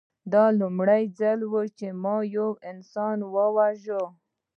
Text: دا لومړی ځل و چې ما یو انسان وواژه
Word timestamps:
دا 0.33 0.45
لومړی 0.59 1.03
ځل 1.19 1.39
و 1.51 1.53
چې 1.77 1.87
ما 2.03 2.17
یو 2.35 2.49
انسان 2.71 3.17
وواژه 3.33 4.01